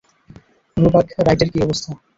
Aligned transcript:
Roebuck 0.77 1.07
রাইটের 1.19 1.49
কী 1.53 1.59
অবস্থা? 1.65 1.91